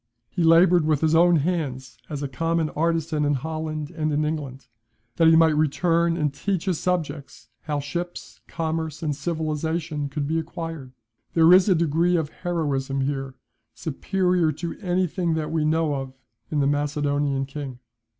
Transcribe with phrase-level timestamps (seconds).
[0.31, 4.65] He laboured with his own hands as a common artisan in Holland and in England,
[5.17, 10.39] that he might return and teach his subjects how ships, commerce, and civilization could be
[10.39, 10.93] acquired.
[11.35, 13.35] There is a degree of heroism here
[13.75, 16.13] superior to anything that we know of
[16.49, 17.77] in the Macedonian king.